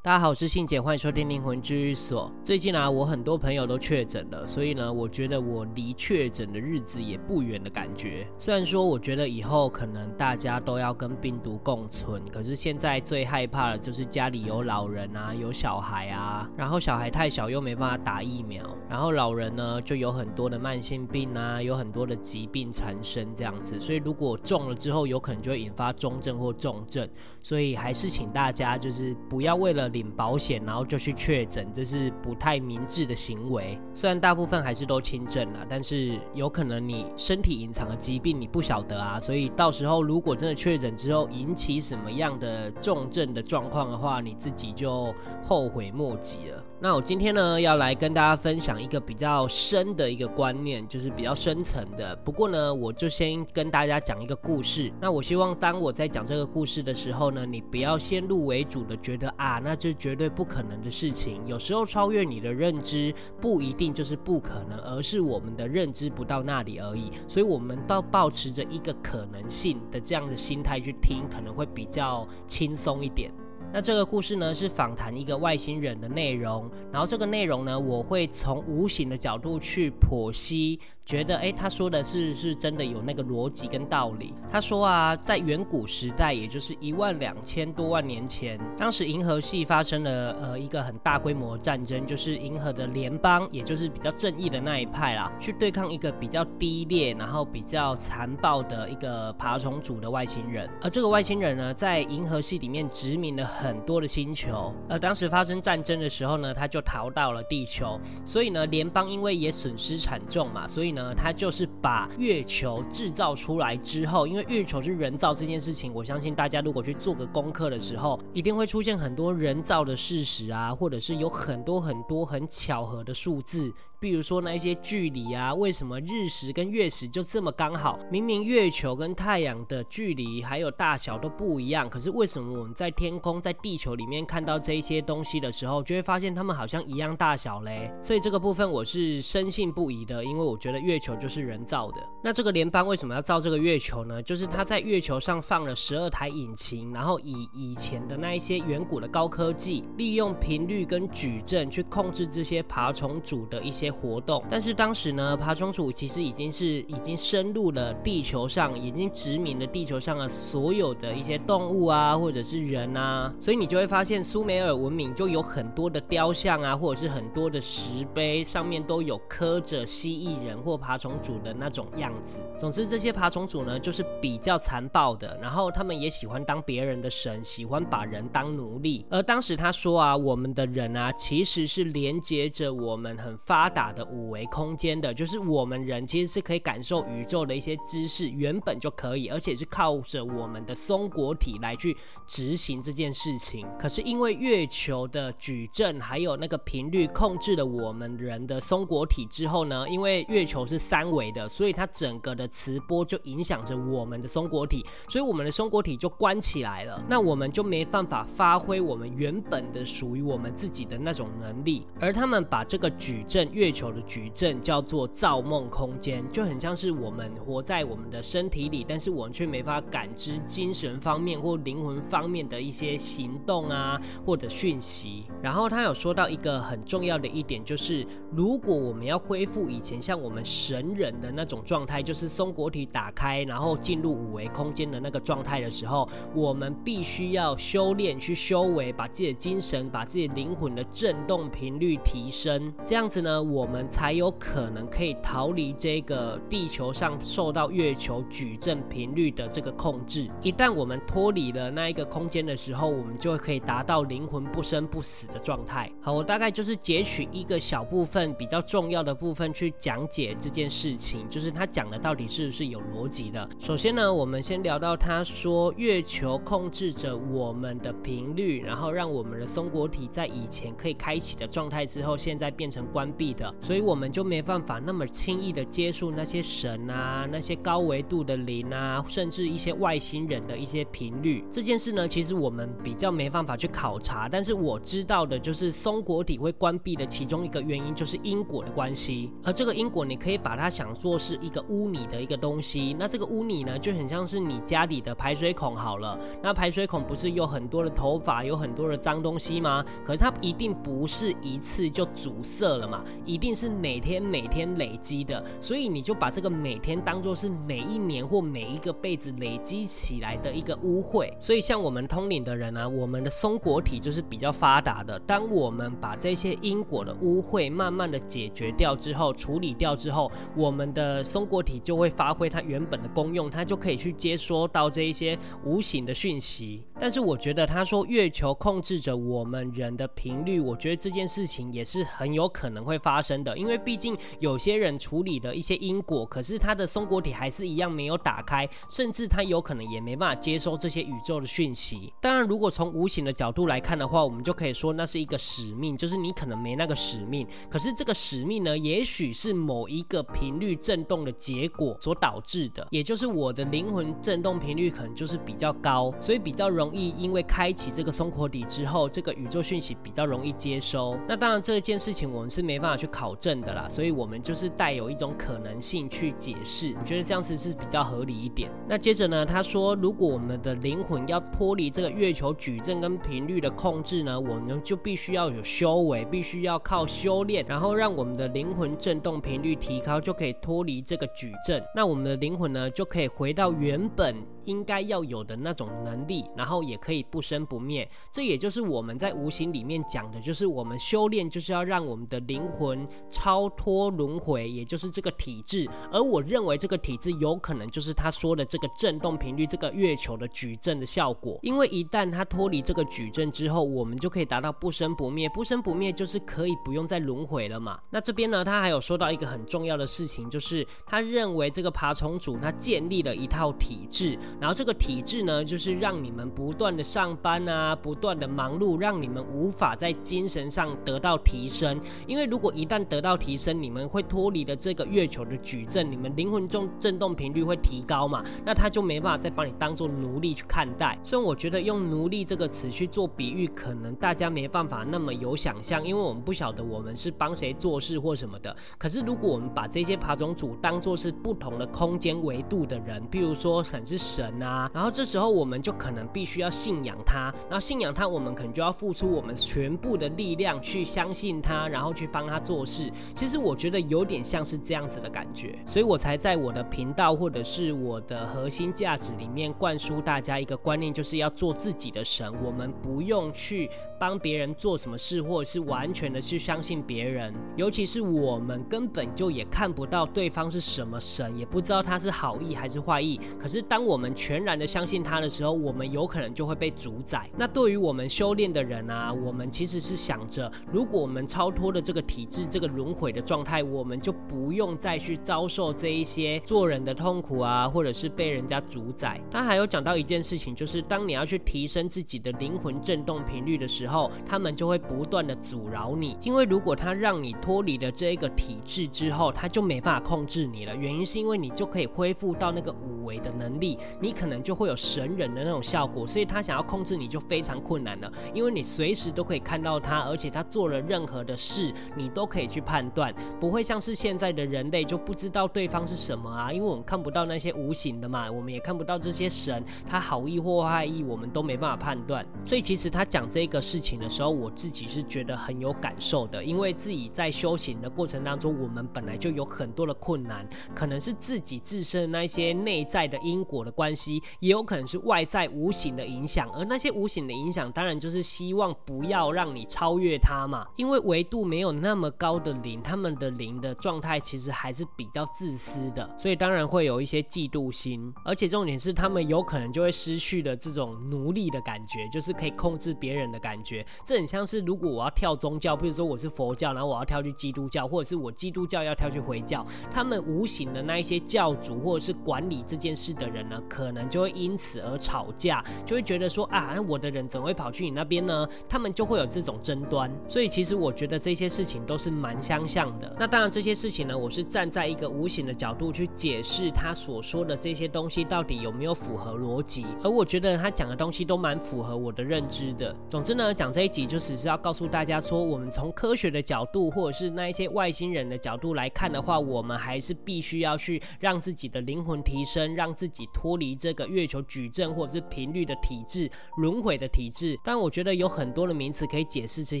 [0.00, 2.30] 大家好，我是信姐，欢迎收听灵魂居所。
[2.44, 8.24] 最近啊，我很多朋友都确诊了，所以呢，我觉得我离确诊的日子也不远的感觉。
[8.38, 27.06] 虽然说，我觉得以后可能大家都要跟病毒共存，可是现在最害怕的就是家里有老人啊，有小孩啊，然后小孩太小又没办法打疫苗，然后老人呢就有很多的慢性病啊，有很多的疾病产生这样子，所以如果中了之后，有可能就会引发中症或重症，
[27.42, 29.87] 所以还是请大家就是不要为了。
[29.88, 33.78] 领保险，然后就去确诊，这是不太明智的行为。
[33.92, 45.14] 虽然大部分还是都轻症了，但是有可能你身体隐藏的疾病你不晓得啊，所以到时候如果真的确诊之后引起什么样的重症的状况的话，你自己就
[45.44, 46.64] 后悔莫及了。
[46.80, 52.14] 那我今天呢，要来跟大家分享一个比较深的一个观念，就是比较深层的。
[52.24, 54.92] 不过呢，我就先跟大家讲一个故事。
[55.00, 61.44] 那我希望当我在讲这个故事的时候呢，你不要先入为主的觉得啊，那这绝对不可能的事情。
[61.48, 67.10] 有时候超越你的认知不一定就是不可能，而是我们的认知不到那里而已。
[67.26, 73.32] 所以，我们都抱持着一个可能性的这样的心态去听，可能会比较轻松一点。
[73.70, 80.80] 那这个故事呢，是访谈一个外星人的内容，然后这个内容呢，我会从无形的角度去剖析。
[81.08, 84.34] 觉得诶，他说的是是真的有那个逻辑跟道理。
[84.52, 100.68] 他说啊，在远古时代，也就是一万两千多万年前，当时银河系发生了呃一个很大规模的战争，就是银河的联邦，也就是比较正义的那一派啦，去对抗一个比较低劣，然后比较残暴的一个爬虫族的外星人。
[100.82, 104.74] 而这个外星人呢，在银河系里面殖民了很多的星球。
[104.90, 107.98] 而当时发生战争的时候呢，他就逃到了地球。
[108.26, 111.08] 所以呢，联邦因为也损失惨重嘛，所以呢呢。
[111.08, 123.72] 呢，他就是把月球制造出来之后，因为月球是人造这件事情，我相信大家如果去做个功课的时候，一定会出现很多人造的事实啊，或者是有很多很多很巧合的数字。
[124.00, 127.98] 比如说那一些距离啊，为什么日食跟月食就这么刚好？
[128.12, 137.92] 明明月球跟太阳的距离还有大小都不一样，可是为什么我们在天空在地球里面看到这一些东西的时候，就会发现它们好像一样大小嘞？
[138.00, 142.00] 所以这个部分我是深信不疑的，因为我觉得月球就是人造的。
[142.22, 144.22] 那这个联邦为什么要造这个月球呢？
[144.22, 153.87] 就是它在月球上放了十二台引擎，然后以以前的那一些远古的高科技，利用频率跟矩阵去控制这些爬虫族的一些。
[153.90, 172.40] 活动，但是当时呢，爬虫族其实已经是已经深入了地球上，已经殖民了地球上的所有的一些动物啊，或者是人啊，所以你就会发现苏美尔文明就有很多的雕像啊，或者是很多的石碑，上面都有刻着蜥蜴人或爬虫族的那种样子。
[172.58, 179.04] 总之，这些爬虫族呢，就是比较残暴的，然后他们也喜欢当别人的神，喜欢把人当奴隶。
[179.10, 183.77] 而当时他说啊，我们的人啊，其实是连接着我们很发达。
[183.78, 191.96] 打的五维空间的，就是我们人其实是可以感受宇宙的一些知识，原本就可以，而且是靠着我们的松果体来去
[192.26, 193.64] 执行这件事情。
[193.78, 211.86] 可是因为月球的矩阵还有那个频率控制了我们人的松果体之后呢，因为月球是三维的，所以它整个的磁波就影响着我们的松果体，所以我们的松果体就关起来了，那我们就没办法发挥我们原本的属于我们自己的那种能力。
[212.00, 213.67] 而他们把这个矩阵月。
[213.68, 225.26] 月球的矩阵叫做造梦空间，就很像是我们活在我们的身体里，但是我们却没法感知精神方面或灵魂方面的一些行动啊，或者讯息。
[225.42, 243.57] 然后他有说到一个很重要的一点，就是如果我们要恢复以前像我们神人的那种状态，就是松果体打开，然后进入五维空间的那个状态的时候，我们必须要修炼去修为，把自己的精神、把自己灵魂的振动频率提升，这样子呢，我。
[243.58, 250.30] 我们才有可能可以逃离这个地球上受到月球矩阵频率的这个控制。
[250.40, 255.90] 一旦我们脱离了那一个空间的时候，我们就可以达到灵魂不生不死的状态。
[256.00, 263.48] 好，我大概就是截取一个小部分比较重要的部分去讲解这件事情，就是他讲的到底是不是有逻辑的。
[263.58, 273.47] 首先呢，我们先聊到他说月球控制着我们的频率，然后让我们的松果体在以前可以开启的状态之后，现在变成关闭的。
[273.60, 281.44] 所以我们就没办法那么轻易的接触那些神啊、那些高维度的灵啊，甚至一些外星人的一些频率。
[281.50, 299.84] 这件事呢，其实我们比较没办法去考察，但是我知道的就是松果体会关闭的其中一个原因就是因果的关系，而这个因果你可以把它想做是一个污泥的一个东西，那这个污泥呢就很像是你家里的排水孔好了，那排水孔不是有很多的头发，有很多的脏东西吗？
[300.04, 315.18] 可是它一定不是一次就阻塞了嘛，一定是每天每天累积的，所以你就把这个每天当做是每一年或每一个辈子累积起来的一个污秽，所以像我们通灵的人呢、我们的松果体就是比较发达的。
[315.20, 326.82] 当我们把这些因果的污秽慢慢的解决掉之后，处理掉之后，我们的松果体就会发挥它原本的功用，它就可以去接收到这一些无形的讯息。
[327.00, 342.12] 但是我觉得他说月球控制着我们人的频率，我觉得这件事情也是很有可能会发生生的，因为毕竟有些人处理了一些因果，可是他的松果体还是一样没有打开，甚至他有可能也没办法接收这些宇宙的讯息。
[342.20, 361.18] 当然，如果从无形的角度来看的话，我们就可以说那是一个使命，就是你可能没那个使命，可是这个使命呢，也许是某一个频率震动的结果所导致的，也就是我的灵魂震动频率可能就是比较高，所以比较容易因为开启这个松果体之后，这个宇宙讯息比较容易接收。
[361.28, 368.70] 那当然这件事情我们是没办法去考证的啦，所以我们就是带有一种可能性去解释，你觉得这样子是比较合理一点。
[368.88, 381.82] 那接着呢，他说如果我们的灵魂要脱离这个月球矩阵跟频率的控制呢，我们就必须要有修为，必须要靠修炼，然后让我们的灵魂震动频率提高，就可以脱离这个矩阵。
[381.96, 384.36] 那我们的灵魂呢，就可以回到原本
[384.68, 388.06] 应该要有的那种能力，然后也可以不生不灭。
[388.30, 395.88] 这也就是我们在无形里面讲的，就是我们修炼就是要让我们的灵魂超脱轮回，也就是这个体质。
[396.12, 401.58] 而我认为这个体质有可能就是他说的这个震动频率，这个月球的矩阵的效果。
[401.62, 405.48] 因为一旦他脱离这个矩阵之后，我们就可以达到不生不灭。
[405.48, 407.98] 不生不灭就是可以不用再轮回了嘛。
[408.10, 421.98] 那这边呢，他还有说到一个很重要的事情，就是他认为这个爬虫族他建立了一套体制，然后这个体制呢，就是让你们不断的上班啊，不断的忙碌，让你们无法在精神上得到提升。
[422.26, 431.18] 因为如果一旦得到提升，你们会脱离了这个月球的矩阵，你们灵魂中震动频率会提高嘛，那他就没办法再把你当做奴隶去看待。
[431.22, 438.74] 虽然我觉得用奴隶这个词去做比喻，可能大家没办法那么有想象，因为我们不晓得我们是帮谁做事或什么的。
[438.98, 453.10] 可是如果我们把这些爬虫族当做是不同的空间维度的人，譬如说很是神啊，然后这时候我们就可能必须要信仰他，然后信仰他，我们可能就要付出我们全部的力量去相信他，然后去帮他做事。
[453.34, 462.52] 其实我觉得有点像是这样子的感觉，所以我才在我的频道或者是我的核心价值里面灌输大家一个观念，就是要做自己的神。
[462.62, 473.40] 我们不用去帮别人做什么事，或者是完全的去相信别人，尤其是我们根本就也看不到对方是什么神，也不知道他是好意还是坏意。
[473.58, 477.50] 可是当我们全然的相信他的时候，我们有可能就会被主宰。
[477.56, 489.40] 那对于我们修炼的人啊，我们其实是想着，如果我们超脱了这个体制、这个轮回的状态，我们就不用再去遭受这一些做人的痛苦啊，或者是被人家主宰。
[489.50, 500.94] 他还有讲到一件事情，就是当你要去提升自己的灵魂振动频率的时候，他们就会不断的阻挠你，因为如果他让你脱离了这一个体制之后，他就没办法控制你了。
[500.94, 522.44] 原因是因为你就可以恢复到那个五维的能力，你可能就会有神人的那种效果，所以他想要控制你就非常困难了，因为你随时都可以看到他，而且他做了任何的事，你都可以去判断，不会像是现在的人类就不知道对方是什么啊，因为我们看不到那些无形的嘛，我们也看不到这些神，他好意或坏意，我们都没办法判断。
[522.64, 568.64] 所以其实他讲这个事情的时候，我自己是觉得很有感受的，因为自己在修行的过程当中，我们本来就有很多的困难，可能是自己自身的那些内在的因果的关系，也有可能是外在无形的影响，而那些无形的影响，当然就是希望不要让你超越它嘛，因为维度没有那么高的灵，他们的灵的状态其实还是比较自私的，所以当然会有一些嫉妒心，而且重点是他们有可能就会失去了这种奴隶的感觉，就是可以控制别人的感觉，这很像是如果我要跳宗教，比如说我是佛教，然后我要跳去基督教，或者是我基督教要跳去回教，他们无形的那一些教主或者是管理这件事的人呢，可能就会因此而吵架，就会觉得说啊，我的人怎么会跑去你那边呢？
[568.88, 570.30] 他们就会有这种争端。
[570.46, 573.34] 所以其实我觉得这些事情都是蛮相像的。
[573.36, 583.12] 那当然这些事情呢，我是站在一个无形的角度去解释他所说的这些东西到底有没有符合逻辑，而我觉得他讲的东西都蛮符合我的认知的。
[583.28, 597.78] 总之呢，讲这一集就只是要告诉大家说，我们从科学的角度，或者是那一些外星人的角度来看的话，我们还是必须要去让自己的灵魂提升，让自己脱离这个月球矩阵或者是频率的体制、轮回的体制。
[597.84, 600.00] 但我觉得有很多的名词可以解释这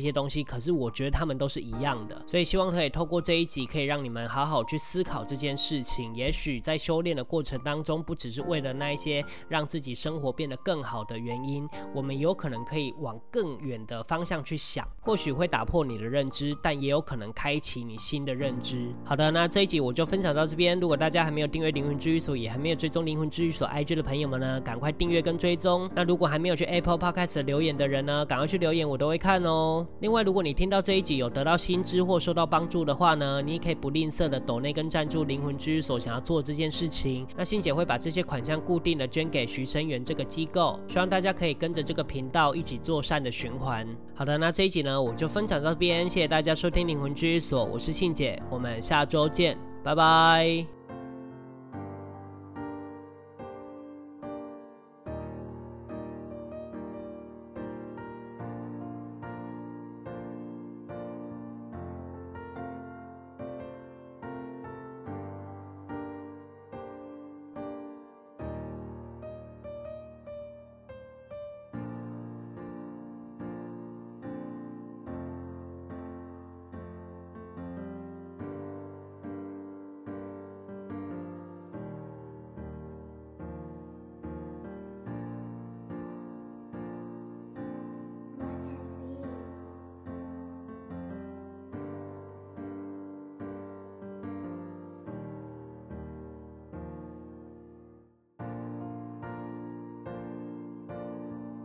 [0.00, 2.22] 些东西，可是我觉得他们都是一样的。
[2.26, 6.14] 所以希望可以透过这一集，可以让你们好好去思考这件事情。
[6.14, 18.94] 也许在修炼的过程当中，不只是为了那一些让自己生活变得更好的原因，我们有可能可以往更远的方向去想，或许会打破你的认知，但也有可能开启你新的认知。
[19.04, 20.78] 好的，那这一集我就分享到这边。
[20.78, 25.88] 如果大家还没有订阅灵魂治愈所，也还没有追踪灵魂治愈所 IG 的朋友们呢，赶快订阅跟追踪。
[25.94, 29.86] 那如果还没有去 Apple Podcast 留言的人呢，赶快去留言，我都会看哦。
[30.00, 37.26] 另外，如果你听到这一集有得到新知或受到帮助的话呢，你也可以不吝啬的抖内跟赞助灵魂居所想要做这件事情。
[37.36, 43.86] 那信姐会把这些款项固定的捐给徐生源这个机构，希望大家可以跟着这个频道一起做善的循环。
[44.14, 50.77] 好的，那这一集呢，我就分享到这边，谢谢大家收听灵魂居所，我是信姐，我们下周见，拜拜。